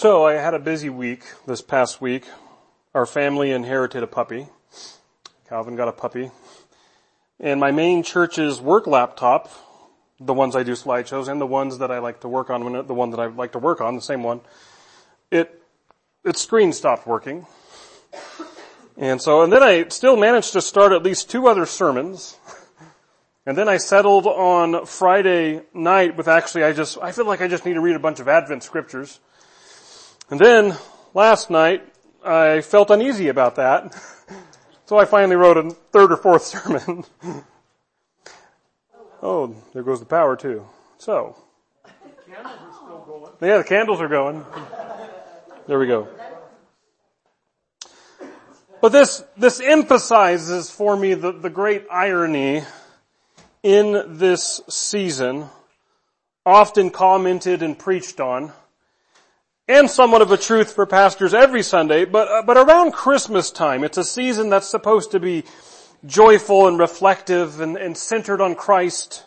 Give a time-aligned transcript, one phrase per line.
[0.00, 2.24] So I had a busy week this past week.
[2.94, 4.46] Our family inherited a puppy.
[5.46, 6.30] Calvin got a puppy.
[7.38, 9.50] And my main church's work laptop,
[10.18, 12.94] the ones I do slideshows and the ones that I like to work on, the
[12.94, 14.40] one that I like to work on, the same one,
[15.30, 15.62] it,
[16.24, 17.46] its screen stopped working.
[18.96, 22.38] And so, and then I still managed to start at least two other sermons.
[23.44, 27.48] And then I settled on Friday night with actually I just, I feel like I
[27.48, 29.20] just need to read a bunch of Advent scriptures.
[30.30, 30.76] And then
[31.12, 31.86] last night,
[32.24, 33.94] I felt uneasy about that.
[34.86, 37.04] So I finally wrote a third or fourth sermon.
[39.22, 40.66] oh, there goes the power too.
[40.98, 41.36] So.
[43.40, 44.44] Yeah, the candles are going.
[45.68, 46.08] There we go.
[48.80, 52.64] But this, this emphasizes for me the, the great irony
[53.62, 55.46] in this season,
[56.44, 58.52] often commented and preached on,
[59.70, 63.84] and somewhat of a truth for pastors every Sunday, but, uh, but around Christmas time,
[63.84, 65.44] it's a season that's supposed to be
[66.04, 69.24] joyful and reflective and, and centered on Christ.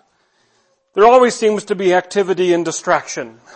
[0.95, 3.39] There always seems to be activity and distraction.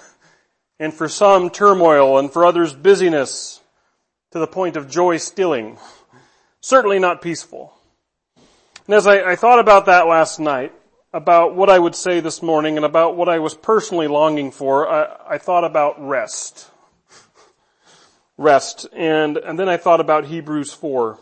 [0.79, 3.61] And for some turmoil and for others busyness
[4.29, 5.79] to the point of joy stealing.
[6.61, 7.73] Certainly not peaceful.
[8.85, 10.71] And as I, I thought about that last night,
[11.11, 14.87] about what I would say this morning and about what I was personally longing for,
[14.87, 16.69] I, I thought about rest
[18.37, 18.87] rest.
[18.93, 21.19] And, and then I thought about Hebrews 4.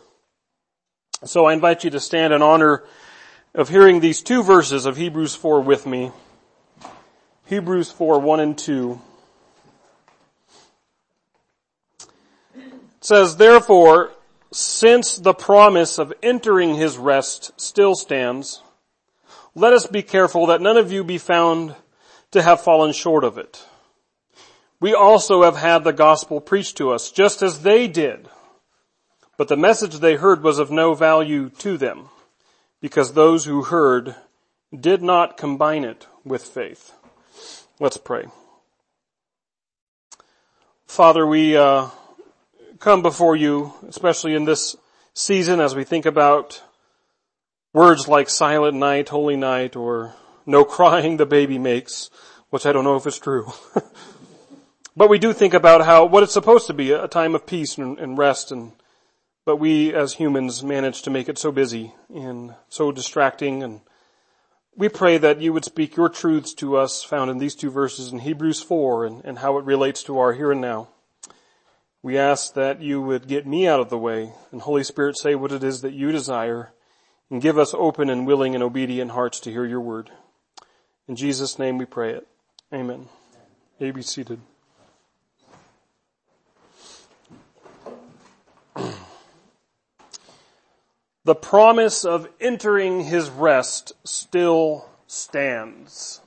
[1.24, 2.84] So I invite you to stand in honor
[3.54, 6.12] of hearing these two verses of Hebrews 4 with me.
[7.46, 9.00] Hebrews 4, 1 and 2.
[12.54, 12.64] It
[13.00, 14.12] says, therefore,
[14.52, 18.62] since the promise of entering his rest still stands,
[19.54, 21.74] let us be careful that none of you be found
[22.32, 23.64] to have fallen short of it
[24.80, 28.28] we also have had the gospel preached to us, just as they did.
[29.36, 32.08] But the message they heard was of no value to them,
[32.80, 34.14] because those who heard
[34.78, 36.92] did not combine it with faith.
[37.78, 38.26] Let's pray.
[40.86, 41.88] Father, we uh,
[42.78, 44.76] come before you, especially in this
[45.14, 46.62] season, as we think about
[47.72, 50.14] words like silent night, holy night, or
[50.46, 52.10] no crying the baby makes,
[52.50, 53.52] which I don't know if it's true.
[54.96, 57.76] But we do think about how, what it's supposed to be, a time of peace
[57.76, 58.72] and, and rest and,
[59.44, 63.80] but we as humans manage to make it so busy and so distracting and
[64.74, 68.12] we pray that you would speak your truths to us found in these two verses
[68.12, 70.88] in Hebrews 4 and, and how it relates to our here and now.
[72.02, 75.34] We ask that you would get me out of the way and Holy Spirit say
[75.34, 76.72] what it is that you desire
[77.30, 80.10] and give us open and willing and obedient hearts to hear your word.
[81.06, 82.26] In Jesus' name we pray it.
[82.72, 83.08] Amen.
[83.78, 84.40] May be seated.
[91.26, 96.20] The promise of entering his rest still stands.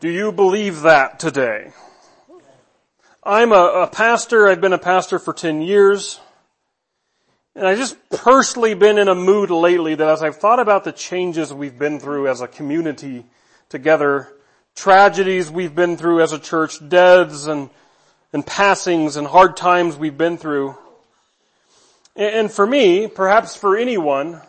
[0.00, 1.72] Do you believe that today?
[3.22, 4.48] I'm a, a, pastor.
[4.48, 6.20] I've been a pastor for 10 years.
[7.54, 10.92] And I just personally been in a mood lately that as I've thought about the
[10.92, 13.26] changes we've been through as a community
[13.68, 14.26] together,
[14.74, 17.68] tragedies we've been through as a church, deaths and,
[18.32, 20.78] and passings and hard times we've been through,
[22.16, 24.40] and for me, perhaps for anyone,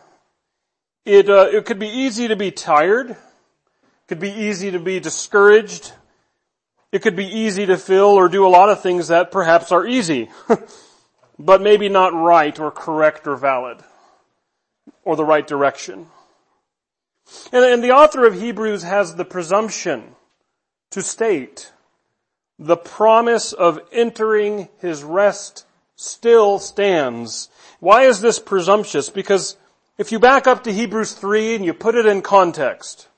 [1.05, 3.11] it, uh, it could be easy to be tired.
[3.11, 3.17] It
[4.07, 5.93] could be easy to be discouraged.
[6.91, 9.85] It could be easy to feel or do a lot of things that perhaps are
[9.85, 10.29] easy,
[11.39, 13.79] but maybe not right or correct or valid
[15.03, 16.07] or the right direction.
[17.51, 20.15] And, and the author of Hebrews has the presumption
[20.91, 21.71] to state
[22.59, 25.65] the promise of entering his rest
[26.03, 27.49] still stands
[27.83, 29.09] why is this presumptuous?
[29.09, 29.57] Because
[29.97, 33.09] if you back up to Hebrews 3 and you put it in context,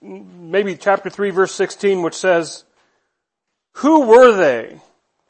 [0.00, 2.62] maybe chapter 3 verse 16 which says,
[3.72, 4.80] who were they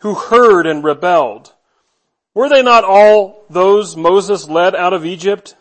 [0.01, 1.55] who heard and rebelled?
[2.35, 5.57] Were they not all those Moses led out of Egypt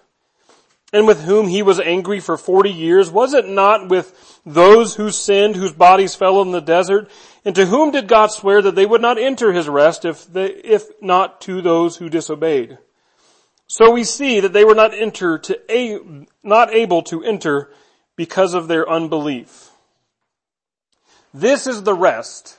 [0.92, 3.10] and with whom he was angry for 40 years?
[3.10, 7.10] Was it not with those who sinned, whose bodies fell in the desert?
[7.48, 10.48] And to whom did God swear that they would not enter his rest if they,
[10.48, 12.78] if not to those who disobeyed?
[13.68, 17.72] So we see that they were not enter to a, not able to enter
[18.18, 19.72] because of their unbelief.
[21.34, 22.58] This is the rest.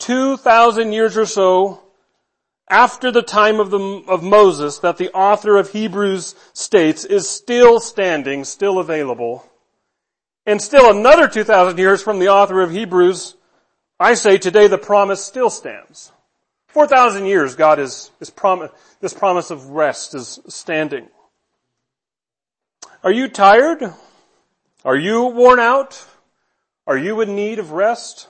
[0.00, 1.80] 2,000 years or so
[2.68, 7.78] after the time of, the, of Moses that the author of Hebrews states is still
[7.78, 9.48] standing, still available.
[10.46, 13.36] And still another 2,000 years from the author of Hebrews
[14.02, 16.10] I say today the promise still stands.
[16.68, 18.70] 4,000 years God is, is prom-
[19.02, 21.06] this promise of rest is standing.
[23.04, 23.82] Are you tired?
[24.86, 26.02] Are you worn out?
[26.86, 28.26] Are you in need of rest?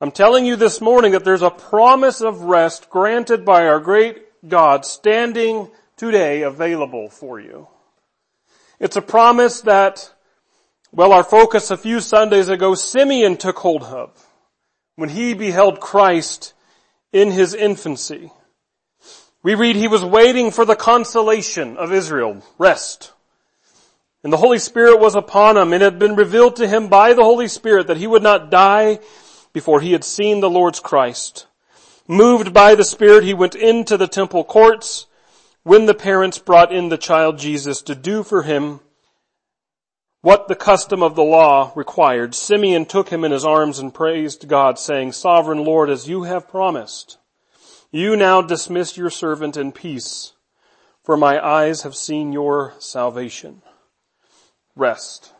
[0.00, 4.48] I'm telling you this morning that there's a promise of rest granted by our great
[4.48, 7.68] God standing today available for you.
[8.80, 10.12] It's a promise that,
[10.90, 14.28] well, our focus a few Sundays ago, Simeon took hold of
[14.96, 16.52] when he beheld Christ
[17.12, 18.30] in his infancy.
[19.42, 23.12] We read he was waiting for the consolation of Israel, rest.
[24.22, 27.12] And the Holy Spirit was upon him and it had been revealed to him by
[27.12, 29.00] the Holy Spirit that he would not die
[29.52, 31.46] before he had seen the Lord's Christ.
[32.06, 35.06] Moved by the Spirit, he went into the temple courts
[35.64, 38.80] when the parents brought in the child Jesus to do for him
[40.22, 42.34] what the custom of the law required.
[42.34, 46.48] Simeon took him in his arms and praised God saying, Sovereign Lord, as you have
[46.48, 47.18] promised,
[47.90, 50.32] you now dismiss your servant in peace,
[51.02, 53.62] for my eyes have seen your salvation.
[54.76, 55.32] Rest.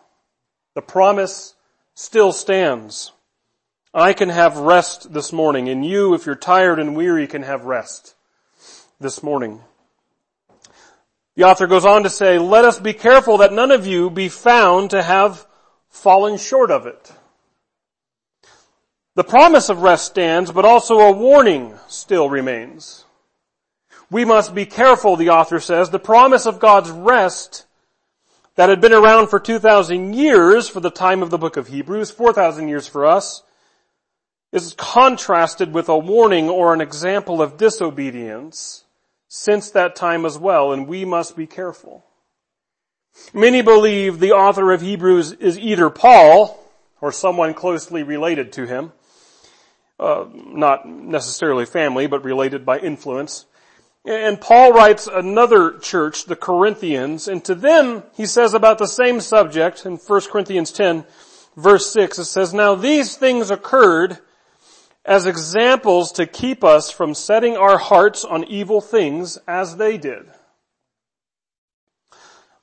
[0.75, 1.55] The promise
[1.94, 3.12] still stands.
[3.94, 7.64] I can have rest this morning, and you, if you're tired and weary, can have
[7.64, 8.14] rest
[8.99, 9.61] this morning.
[11.34, 14.29] The author goes on to say, let us be careful that none of you be
[14.29, 15.46] found to have
[15.88, 17.12] fallen short of it.
[19.14, 23.05] The promise of rest stands, but also a warning still remains.
[24.11, 25.90] We must be careful, the author says.
[25.90, 27.67] The promise of God's rest
[28.56, 32.11] that had been around for 2,000 years for the time of the book of Hebrews,
[32.11, 33.43] 4,000 years for us,
[34.52, 38.81] is contrasted with a warning or an example of disobedience
[39.34, 42.05] since that time as well, and we must be careful.
[43.32, 46.62] Many believe the author of Hebrews is either Paul
[47.00, 48.93] or someone closely related to him,
[49.99, 53.46] uh, not necessarily family, but related by influence.
[54.05, 59.19] And Paul writes another church, the Corinthians, and to them he says about the same
[59.19, 61.06] subject in 1 Corinthians 10
[61.56, 64.19] verse 6, it says, Now these things occurred
[65.04, 70.31] as examples to keep us from setting our hearts on evil things as they did.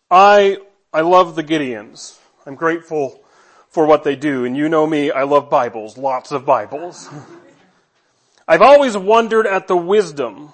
[0.09, 0.57] I,
[0.94, 2.18] I love the Gideons.
[2.45, 3.24] I'm grateful
[3.69, 4.45] for what they do.
[4.45, 7.09] And you know me, I love Bibles, lots of Bibles.
[8.47, 10.51] I've always wondered at the wisdom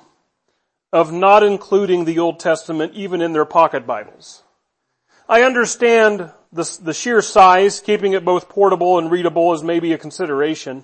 [0.91, 4.43] of not including the Old Testament even in their pocket Bibles.
[5.29, 9.97] I understand the, the sheer size, keeping it both portable and readable is maybe a
[9.97, 10.83] consideration.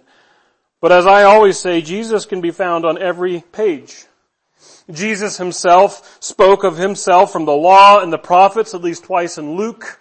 [0.81, 4.05] But as I always say, Jesus can be found on every page.
[4.89, 9.55] Jesus himself spoke of himself from the law and the prophets at least twice in
[9.55, 9.99] Luke.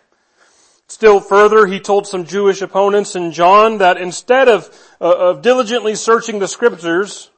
[0.88, 4.68] Still further, he told some Jewish opponents in John that instead of,
[5.00, 7.30] uh, of diligently searching the scriptures,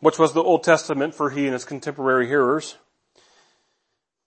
[0.00, 2.76] which was the Old Testament for he and his contemporary hearers,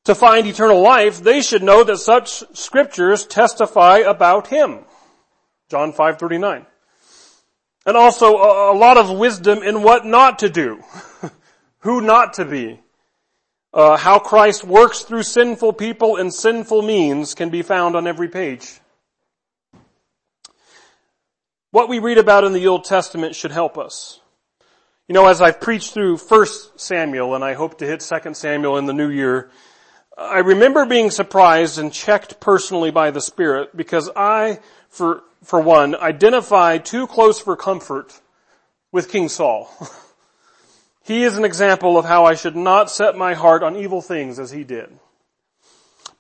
[0.05, 4.85] to find eternal life, they should know that such scriptures testify about him.
[5.69, 6.65] John 539
[7.85, 10.83] and also a, lot of wisdom in what not to do,
[11.79, 12.79] who not to be.
[13.73, 18.27] Uh, how Christ works through sinful people and sinful means can be found on every
[18.27, 18.79] page.
[21.71, 24.19] What we read about in the Old Testament should help us.
[25.07, 28.77] You know, as I've preached through 1 Samuel and I hope to hit 2 Samuel
[28.77, 29.51] in the new year,
[30.19, 34.59] I remember being surprised and checked personally by the Spirit because I,
[34.89, 38.19] for for one, identify too close for comfort
[38.91, 39.71] with King Saul.
[41.03, 44.39] he is an example of how I should not set my heart on evil things
[44.39, 44.89] as he did.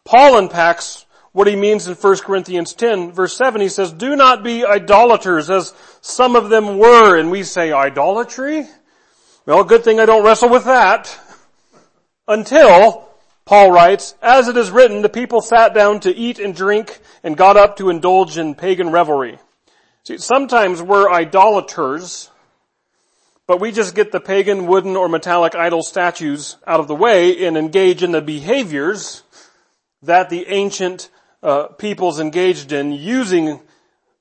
[0.05, 3.59] Paul unpacks what he means in 1 Corinthians 10 verse 7.
[3.59, 7.17] He says, do not be idolaters as some of them were.
[7.17, 8.65] And we say idolatry?
[9.45, 11.19] Well, good thing I don't wrestle with that.
[12.29, 13.08] Until
[13.49, 17.35] Paul writes, as it is written, the people sat down to eat and drink and
[17.35, 19.39] got up to indulge in pagan revelry.
[20.03, 22.29] See, sometimes we're idolaters,
[23.47, 27.43] but we just get the pagan wooden or metallic idol statues out of the way
[27.43, 29.23] and engage in the behaviors
[30.03, 31.09] that the ancient
[31.41, 33.59] uh, peoples engaged in using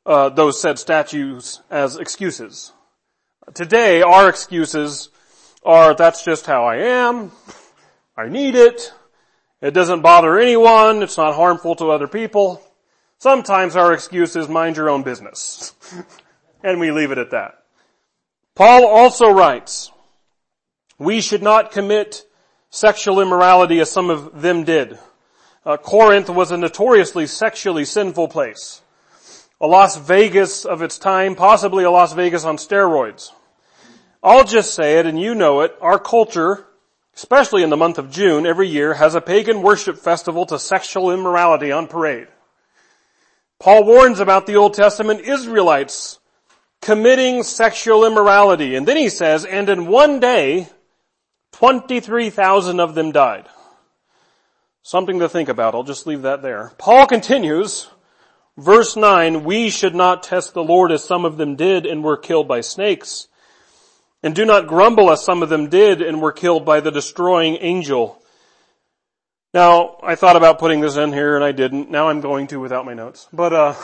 [0.07, 2.73] uh, those said statues as excuses.
[3.53, 5.11] Today, our excuses
[5.67, 7.31] are, that's just how I am,
[8.17, 8.91] I need it,
[9.61, 11.03] it doesn't bother anyone.
[11.03, 12.63] It's not harmful to other people.
[13.19, 15.75] Sometimes our excuse is mind your own business.
[16.63, 17.63] and we leave it at that.
[18.55, 19.91] Paul also writes,
[20.99, 22.25] we should not commit
[22.71, 24.99] sexual immorality as some of them did.
[25.65, 28.83] Uh, Corinth was a notoriously sexually sinful place.
[29.61, 33.33] a Las Vegas of its time, possibly a Las Vegas on steroids.
[34.23, 36.67] I'll just say it and you know it, our culture,
[37.19, 41.11] especially in the month of June every year, has a pagan worship festival to sexual
[41.11, 42.29] immorality on parade.
[43.59, 46.21] Paul warns about the Old Testament Israelites
[46.81, 48.77] committing sexual immorality.
[48.77, 50.69] And then he says, and in one day,
[51.55, 53.47] 23,000 of them died.
[54.85, 55.75] Something to think about.
[55.75, 56.71] I'll just leave that there.
[56.79, 57.89] Paul continues,
[58.57, 62.17] verse 9, we should not test the Lord as some of them did and were
[62.17, 63.27] killed by snakes.
[64.23, 67.57] And do not grumble as some of them did and were killed by the destroying
[67.61, 68.21] angel.
[69.55, 71.91] Now, I thought about putting this in here and I didn't.
[71.91, 73.29] Now I'm going to without my notes.
[73.33, 73.75] But, uh,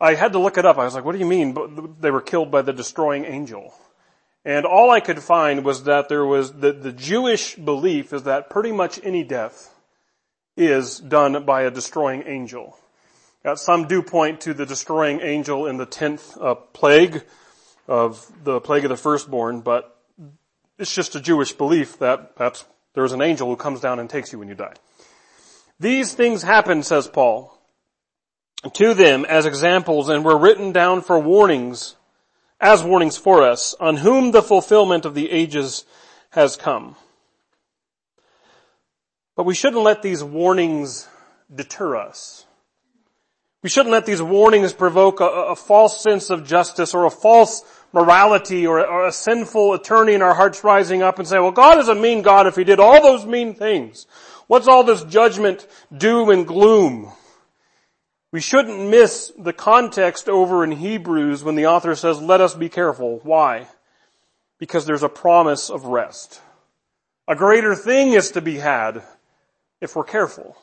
[0.00, 0.78] I had to look it up.
[0.78, 3.74] I was like, what do you mean they were killed by the destroying angel?
[4.44, 8.48] And all I could find was that there was, the, the Jewish belief is that
[8.48, 9.74] pretty much any death
[10.56, 12.78] is done by a destroying angel.
[13.44, 17.24] Now, some do point to the destroying angel in the tenth uh, plague
[17.88, 19.96] of the plague of the firstborn, but
[20.78, 22.64] it's just a Jewish belief that that's,
[22.94, 24.74] there's an angel who comes down and takes you when you die.
[25.80, 27.58] These things happen, says Paul,
[28.74, 31.96] to them as examples and were written down for warnings,
[32.60, 35.84] as warnings for us, on whom the fulfillment of the ages
[36.30, 36.96] has come.
[39.36, 41.08] But we shouldn't let these warnings
[41.54, 42.44] deter us.
[43.62, 47.62] We shouldn't let these warnings provoke a, a false sense of justice or a false
[47.92, 51.78] morality or, or a sinful attorney in our hearts rising up and say, well, God
[51.78, 54.06] is a mean God if He did all those mean things.
[54.46, 55.66] What's all this judgment,
[55.96, 57.12] doom, and gloom?
[58.30, 62.68] We shouldn't miss the context over in Hebrews when the author says, let us be
[62.68, 63.20] careful.
[63.22, 63.68] Why?
[64.58, 66.42] Because there's a promise of rest.
[67.26, 69.02] A greater thing is to be had
[69.80, 70.56] if we're careful.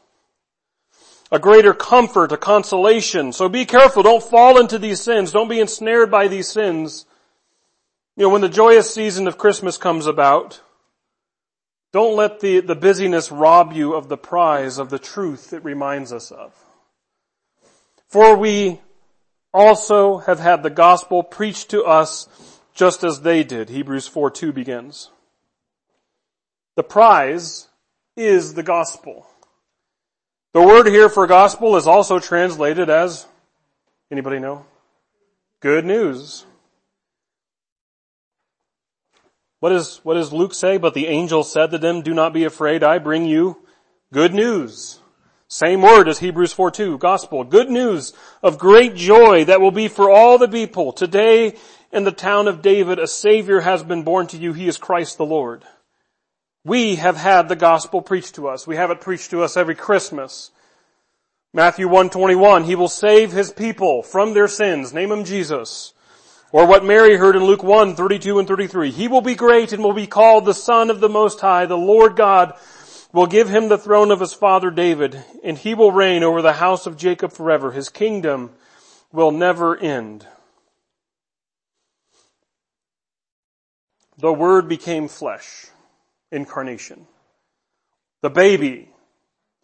[1.32, 3.34] A greater comfort, a consolation.
[3.34, 4.04] So be careful.
[4.04, 5.32] Don't fall into these sins.
[5.32, 7.06] Don't be ensnared by these sins.
[8.18, 10.62] You know, when the joyous season of Christmas comes about,
[11.92, 16.14] don't let the, the busyness rob you of the prize of the truth it reminds
[16.14, 16.54] us of.
[18.08, 18.80] For we
[19.54, 22.28] also have had the gospel preached to us
[22.74, 23.70] just as they did.
[23.70, 25.10] Hebrews 4 2 begins.
[26.76, 27.68] The prize
[28.16, 29.26] is the gospel.
[30.54, 33.26] The word here for gospel is also translated as,
[34.10, 34.66] anybody know?
[35.60, 36.46] Good news.
[39.66, 40.78] What, is, what does Luke say?
[40.78, 43.66] But the angel said to them, do not be afraid, I bring you
[44.14, 45.00] good news.
[45.48, 47.44] Same word as Hebrews 4 2, gospel.
[47.44, 50.94] Good news of great joy that will be for all the people.
[50.94, 51.56] Today
[51.92, 54.54] in the town of David, a savior has been born to you.
[54.54, 55.64] He is Christ the Lord.
[56.64, 58.68] We have had the gospel preached to us.
[58.68, 60.52] We have it preached to us every Christmas.
[61.56, 64.94] Matthew 121, he will save his people from their sins.
[64.94, 65.95] Name him Jesus.
[66.56, 68.90] Or what Mary heard in Luke 1, 32 and 33.
[68.90, 71.66] He will be great and will be called the Son of the Most High.
[71.66, 72.54] The Lord God
[73.12, 76.54] will give him the throne of his father David, and he will reign over the
[76.54, 77.74] house of Jacob forever.
[77.74, 78.52] His kingdom
[79.12, 80.26] will never end.
[84.18, 85.66] The Word became flesh,
[86.32, 87.06] incarnation.
[88.22, 88.88] The baby,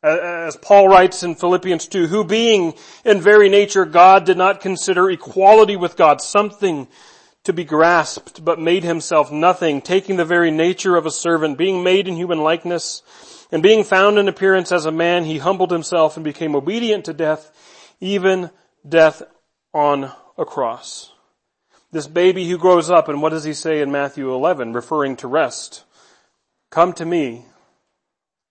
[0.04, 2.74] as Paul writes in Philippians 2, who being
[3.06, 6.88] in very nature God did not consider equality with God something
[7.44, 11.84] to be grasped, but made himself nothing, taking the very nature of a servant, being
[11.84, 13.02] made in human likeness,
[13.52, 17.14] and being found in appearance as a man, he humbled himself and became obedient to
[17.14, 17.52] death,
[18.00, 18.50] even
[18.88, 19.24] death
[19.74, 21.12] on a cross.
[21.92, 25.28] This baby who grows up, and what does he say in Matthew 11, referring to
[25.28, 25.84] rest?
[26.70, 27.46] Come to me,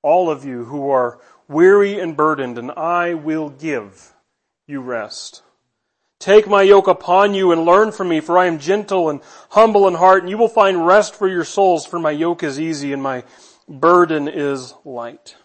[0.02, 4.14] all of you who are weary and burdened, and I will give
[4.66, 5.42] you rest.
[6.18, 9.88] Take my yoke upon you and learn from me, for I am gentle and humble
[9.88, 12.92] in heart, and you will find rest for your souls, for my yoke is easy
[12.92, 13.24] and my
[13.68, 15.36] burden is light.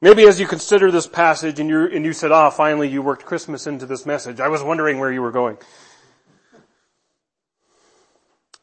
[0.00, 3.24] Maybe as you consider this passage and you and you said, ah, finally you worked
[3.24, 4.40] Christmas into this message.
[4.40, 5.56] I was wondering where you were going.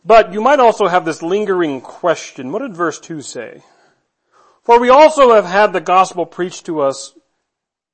[0.05, 2.51] But you might also have this lingering question.
[2.51, 3.63] What did verse 2 say?
[4.63, 7.13] For we also have had the gospel preached to us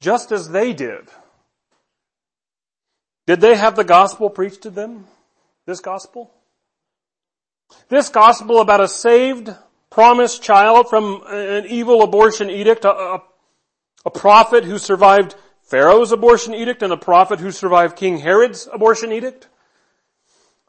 [0.01, 1.09] just as they did.
[3.25, 5.05] Did they have the gospel preached to them?
[5.65, 6.31] This gospel?
[7.89, 9.53] This gospel about a saved,
[9.89, 13.23] promised child from an evil abortion edict, a, a,
[14.05, 19.11] a prophet who survived Pharaoh's abortion edict and a prophet who survived King Herod's abortion
[19.11, 19.47] edict.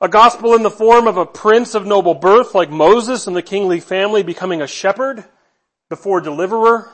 [0.00, 3.42] A gospel in the form of a prince of noble birth like Moses and the
[3.42, 5.24] kingly family becoming a shepherd
[5.90, 6.88] before deliverer.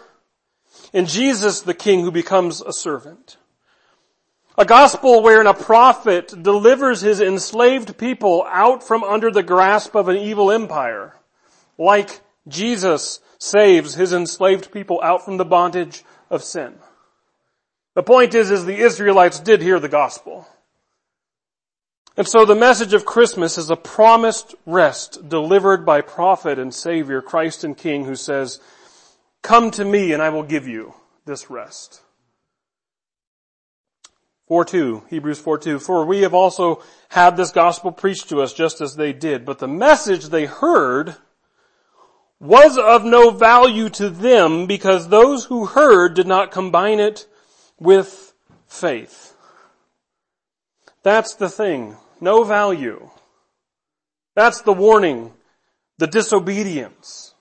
[0.92, 3.36] And Jesus the king who becomes a servant.
[4.58, 10.08] A gospel wherein a prophet delivers his enslaved people out from under the grasp of
[10.08, 11.14] an evil empire,
[11.78, 16.74] like Jesus saves his enslaved people out from the bondage of sin.
[17.94, 20.48] The point is, is the Israelites did hear the gospel.
[22.16, 27.20] And so the message of Christmas is a promised rest delivered by prophet and savior,
[27.20, 28.58] Christ and King, who says,
[29.46, 32.02] come to me and I will give you this rest.
[34.50, 38.96] 4-2, Hebrews 4-2, for we have also had this gospel preached to us just as
[38.96, 41.16] they did, but the message they heard
[42.40, 47.26] was of no value to them because those who heard did not combine it
[47.78, 48.34] with
[48.66, 49.34] faith.
[51.02, 51.96] That's the thing.
[52.20, 53.10] No value.
[54.34, 55.32] That's the warning.
[55.98, 57.35] The disobedience.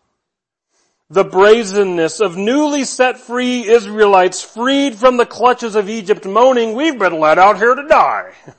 [1.09, 6.97] The brazenness of newly set free Israelites freed from the clutches of Egypt moaning, we've
[6.97, 8.33] been let out here to die.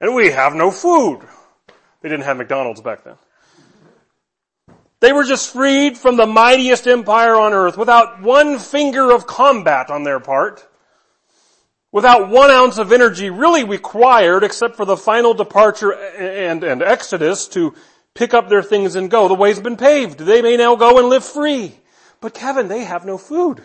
[0.00, 1.20] And we have no food.
[2.00, 3.14] They didn't have McDonald's back then.
[4.98, 9.90] They were just freed from the mightiest empire on earth without one finger of combat
[9.90, 10.66] on their part
[11.92, 17.46] without one ounce of energy really required except for the final departure and, and exodus
[17.48, 17.74] to
[18.14, 19.28] pick up their things and go.
[19.28, 20.18] The way's been paved.
[20.18, 21.72] They may now go and live free.
[22.20, 23.62] But Kevin, they have no food.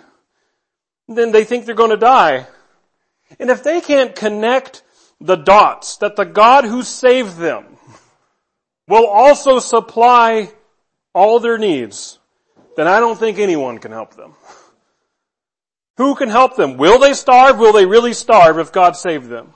[1.08, 2.48] Then they think they're going to die.
[3.40, 4.84] And if they can't connect
[5.20, 7.66] the dots that the God who saved them
[8.88, 10.50] will also supply
[11.14, 12.20] all their needs,
[12.76, 14.34] then I don't think anyone can help them.
[15.98, 16.78] Who can help them?
[16.78, 17.58] Will they starve?
[17.58, 19.54] Will they really starve if God saved them?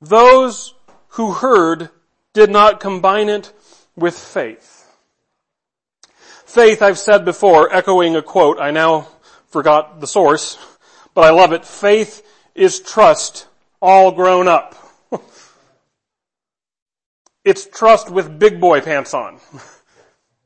[0.00, 0.74] Those
[1.10, 1.90] who heard
[2.34, 3.52] did not combine it
[3.96, 4.86] with faith.
[6.44, 9.08] Faith, I've said before, echoing a quote, I now
[9.48, 10.56] forgot the source,
[11.14, 11.64] but I love it.
[11.64, 13.46] Faith is trust
[13.80, 14.74] all grown up.
[17.44, 19.40] it's trust with big boy pants on.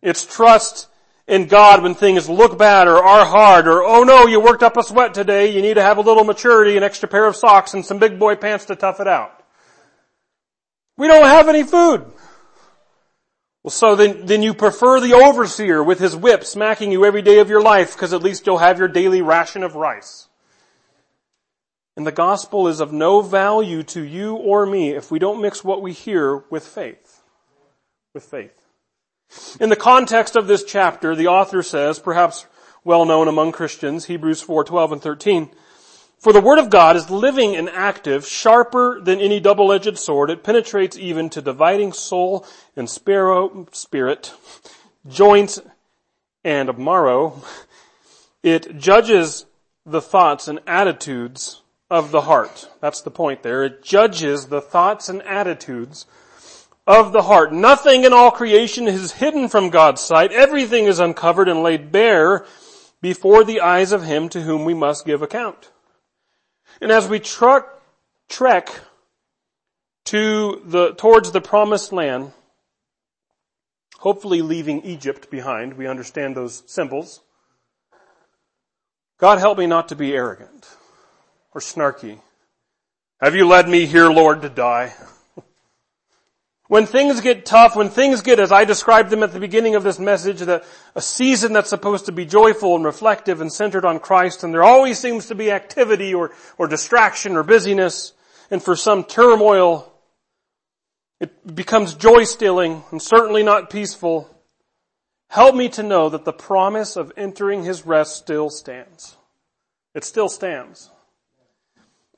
[0.03, 0.89] It's trust
[1.29, 4.77] in God when things look bad or are hard or, oh no, you worked up
[4.77, 7.73] a sweat today, you need to have a little maturity, an extra pair of socks
[7.73, 9.42] and some big boy pants to tough it out.
[10.97, 12.05] We don't have any food.
[13.63, 17.39] Well, so then, then you prefer the overseer with his whip smacking you every day
[17.39, 20.29] of your life because at least you'll have your daily ration of rice.
[21.97, 25.63] And the gospel is of no value to you or me if we don't mix
[25.63, 27.23] what we hear with faith.
[28.15, 28.59] With faith.
[29.61, 32.47] In the context of this chapter, the author says, perhaps
[32.85, 35.51] well known among Christians, Hebrews 4, 12 and 13,
[36.23, 40.31] for the word of God is living and active, sharper than any double-edged sword.
[40.31, 44.33] It penetrates even to dividing soul and spirit,
[45.09, 45.61] joints
[46.45, 47.43] and marrow.
[48.41, 49.47] It judges
[49.85, 52.71] the thoughts and attitudes of the heart.
[52.81, 53.65] That's the point there.
[53.65, 56.07] It judges the thoughts and attitudes
[56.87, 57.53] of the heart.
[57.53, 60.31] Nothing in all creation is hidden from God's sight.
[60.31, 62.47] Everything is uncovered and laid bare
[63.01, 65.72] before the eyes of Him to whom we must give account.
[66.81, 67.83] And as we truck,
[68.29, 68.81] trek
[70.07, 72.33] to the, towards the promised land,
[73.99, 77.21] hopefully leaving Egypt behind, we understand those symbols.
[79.19, 80.69] God help me not to be arrogant
[81.55, 82.19] or snarky.
[83.21, 84.93] Have you led me here, Lord, to die?
[86.73, 89.83] When things get tough, when things get, as I described them at the beginning of
[89.83, 94.01] this message, that a season that's supposed to be joyful and reflective and centered on
[94.01, 98.15] Christ, and there always seems to be activity or, or distraction or busyness,
[98.51, 99.93] and for some turmoil,
[101.21, 104.35] it becomes joy stealing and certainly not peaceful.
[105.29, 109.15] Help me to know that the promise of entering His rest still stands.
[109.95, 110.89] It still stands.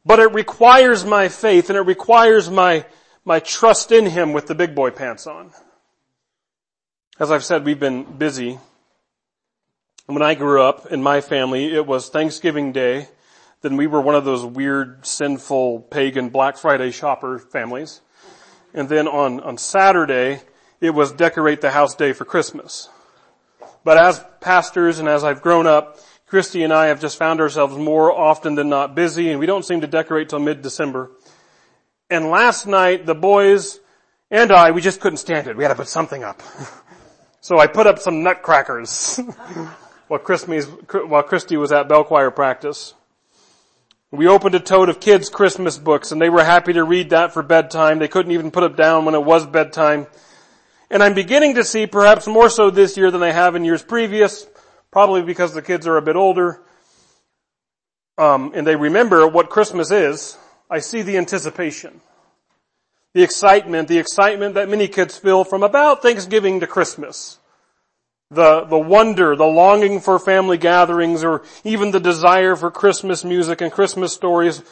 [0.05, 2.87] But it requires my faith and it requires my
[3.25, 5.53] my trust in Him with the big boy pants on.
[7.19, 8.59] As I've said, we've been busy.
[10.07, 13.09] When I grew up in my family, it was Thanksgiving Day.
[13.63, 18.03] Then we were one of those weird, sinful, pagan Black Friday shopper families.
[18.75, 20.43] And then on, on Saturday,
[20.81, 22.91] it was decorate the house day for Christmas.
[23.85, 27.77] But as pastors and as I've grown up, Christy and I have just found ourselves
[27.77, 31.11] more often than not busy and we don't seem to decorate till mid-December.
[32.11, 33.81] And last night, the boys
[34.31, 35.57] and I, we just couldn't stand it.
[35.57, 36.43] We had to put something up.
[37.41, 39.17] so I put up some nutcrackers
[40.09, 42.95] while, while Christy was at bell choir practice.
[44.11, 47.33] We opened a tote of kids' Christmas books and they were happy to read that
[47.33, 47.99] for bedtime.
[47.99, 50.07] They couldn't even put it down when it was bedtime.
[50.91, 53.83] And I'm beginning to see, perhaps more so this year than I have in years
[53.83, 54.47] previous,
[54.93, 56.63] probably because the kids are a bit older,
[58.19, 60.37] um, and they remember what Christmas is
[60.75, 62.01] I see the anticipation.
[63.13, 67.39] The excitement, the excitement that many kids feel from about Thanksgiving to Christmas.
[68.33, 73.61] The, the wonder, the longing for family gatherings, or even the desire for Christmas music
[73.61, 74.65] and Christmas stories.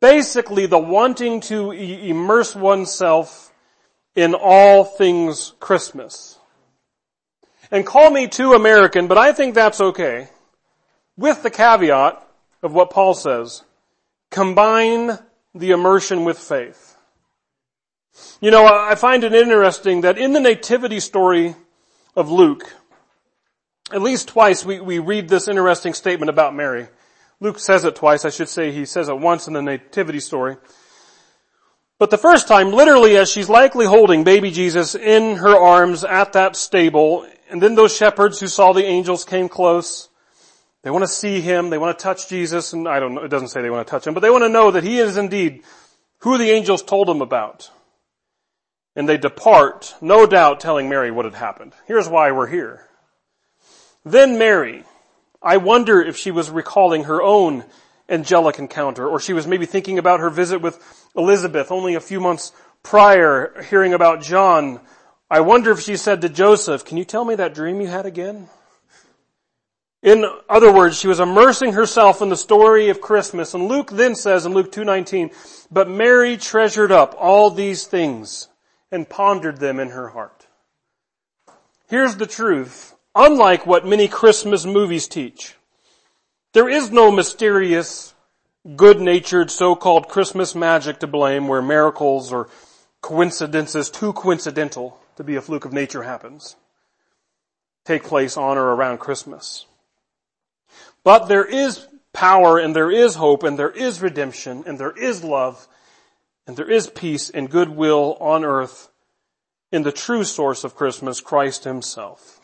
[0.00, 3.52] Basically the wanting to immerse oneself
[4.14, 6.38] in all things Christmas.
[7.72, 10.28] And call me too American, but I think that's okay.
[11.16, 12.24] With the caveat
[12.62, 13.64] of what Paul says.
[14.34, 15.16] Combine
[15.54, 16.96] the immersion with faith.
[18.40, 21.54] You know, I find it interesting that in the nativity story
[22.16, 22.74] of Luke,
[23.92, 26.88] at least twice we, we read this interesting statement about Mary.
[27.38, 28.24] Luke says it twice.
[28.24, 30.56] I should say he says it once in the nativity story.
[32.00, 36.32] But the first time, literally as she's likely holding baby Jesus in her arms at
[36.32, 40.08] that stable, and then those shepherds who saw the angels came close,
[40.84, 43.28] they want to see him, they want to touch Jesus, and I don't know, it
[43.28, 45.16] doesn't say they want to touch him, but they want to know that he is
[45.16, 45.62] indeed
[46.18, 47.70] who the angels told them about.
[48.94, 51.72] And they depart, no doubt telling Mary what had happened.
[51.86, 52.86] Here's why we're here.
[54.04, 54.84] Then Mary,
[55.42, 57.64] I wonder if she was recalling her own
[58.06, 60.78] angelic encounter, or she was maybe thinking about her visit with
[61.16, 64.80] Elizabeth only a few months prior, hearing about John.
[65.30, 68.04] I wonder if she said to Joseph, can you tell me that dream you had
[68.04, 68.50] again?
[70.04, 73.54] In other words, she was immersing herself in the story of Christmas.
[73.54, 75.32] And Luke then says in Luke 2.19,
[75.72, 78.48] but Mary treasured up all these things
[78.92, 80.46] and pondered them in her heart.
[81.88, 82.94] Here's the truth.
[83.14, 85.54] Unlike what many Christmas movies teach,
[86.52, 88.12] there is no mysterious,
[88.76, 92.50] good-natured so-called Christmas magic to blame where miracles or
[93.00, 96.56] coincidences too coincidental to be a fluke of nature happens
[97.84, 99.66] take place on or around Christmas.
[101.04, 105.22] But there is power and there is hope and there is redemption and there is
[105.22, 105.68] love
[106.46, 108.90] and there is peace and goodwill on earth
[109.70, 112.40] in the true source of Christmas, Christ himself.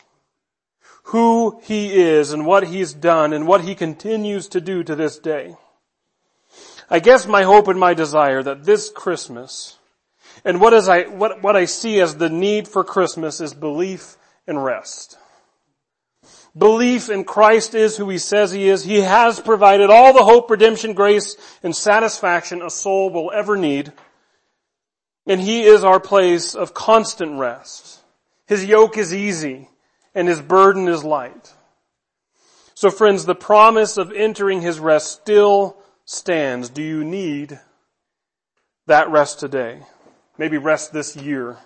[1.05, 5.17] Who he is and what he's done and what he continues to do to this
[5.17, 5.55] day.
[6.89, 9.77] I guess my hope and my desire that this Christmas
[10.43, 14.63] and what I, what, what I see as the need for Christmas is belief and
[14.63, 15.17] rest.
[16.57, 18.83] Belief in Christ is who He says He is.
[18.83, 23.93] He has provided all the hope, redemption, grace, and satisfaction a soul will ever need.
[25.25, 27.99] And He is our place of constant rest.
[28.47, 29.69] His yoke is easy
[30.13, 31.53] and His burden is light.
[32.73, 36.69] So friends, the promise of entering His rest still stands.
[36.69, 37.59] Do you need
[38.87, 39.83] that rest today?
[40.37, 41.59] Maybe rest this year.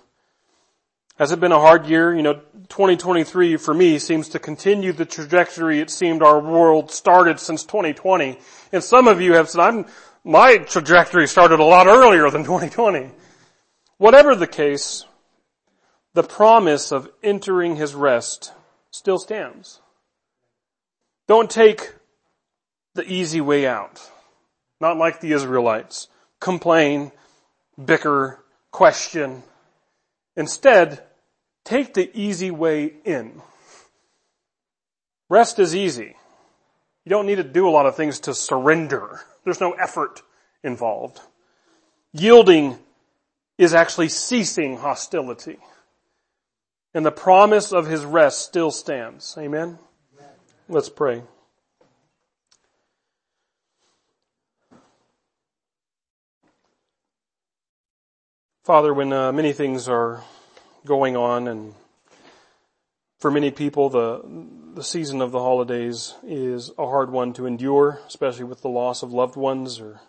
[1.18, 2.14] Has it been a hard year?
[2.14, 2.34] You know,
[2.68, 8.38] 2023 for me seems to continue the trajectory it seemed our world started since 2020.
[8.70, 9.86] And some of you have said, I'm,
[10.24, 13.12] my trajectory started a lot earlier than 2020.
[13.96, 15.06] Whatever the case,
[16.12, 18.52] the promise of entering his rest
[18.90, 19.80] still stands.
[21.26, 21.94] Don't take
[22.94, 24.02] the easy way out.
[24.82, 26.08] Not like the Israelites.
[26.40, 27.10] Complain,
[27.82, 29.42] bicker, question.
[30.36, 31.02] Instead,
[31.64, 33.40] take the easy way in.
[35.28, 36.14] Rest is easy.
[37.04, 39.20] You don't need to do a lot of things to surrender.
[39.44, 40.22] There's no effort
[40.62, 41.20] involved.
[42.12, 42.78] Yielding
[43.58, 45.58] is actually ceasing hostility.
[46.94, 49.36] And the promise of his rest still stands.
[49.38, 49.78] Amen?
[50.68, 51.22] Let's pray.
[58.66, 60.24] Father, when uh, many things are
[60.84, 61.72] going on and
[63.20, 64.20] for many people the
[64.74, 69.04] the season of the holidays is a hard one to endure, especially with the loss
[69.04, 70.00] of loved ones or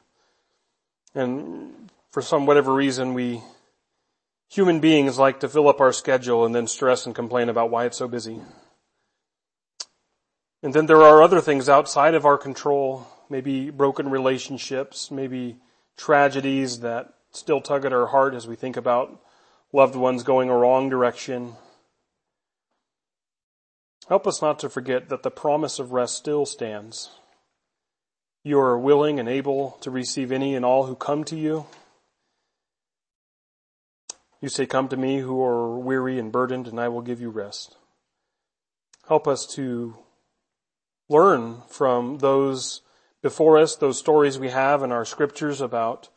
[1.13, 3.43] and for some whatever reason we
[4.49, 7.85] human beings like to fill up our schedule and then stress and complain about why
[7.85, 8.41] it's so busy.
[10.63, 15.57] And then there are other things outside of our control, maybe broken relationships, maybe
[15.95, 19.21] tragedies that still tug at our heart as we think about
[19.73, 21.55] loved ones going a wrong direction.
[24.07, 27.09] Help us not to forget that the promise of rest still stands.
[28.43, 31.65] You are willing and able to receive any and all who come to you.
[34.39, 37.29] You say, come to me who are weary and burdened and I will give you
[37.29, 37.75] rest.
[39.07, 39.97] Help us to
[41.09, 42.81] learn from those
[43.21, 46.09] before us, those stories we have in our scriptures about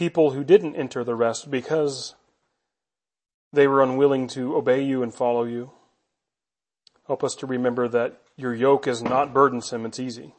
[0.00, 2.14] people who didn't enter the rest because
[3.52, 5.70] they were unwilling to obey you and follow you.
[7.06, 10.32] Help us to remember that your yoke is not burdensome, it's easy.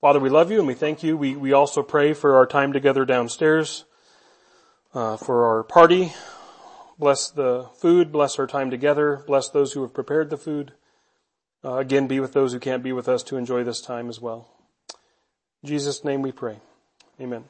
[0.00, 1.18] Father, we love you and we thank you.
[1.18, 3.84] We, we also pray for our time together downstairs,
[4.94, 6.14] uh, for our party.
[6.98, 10.72] Bless the food, bless our time together, bless those who have prepared the food.
[11.62, 14.18] Uh, again, be with those who can't be with us to enjoy this time as
[14.18, 14.48] well.
[15.62, 16.60] In Jesus' name we pray.
[17.20, 17.44] Amen.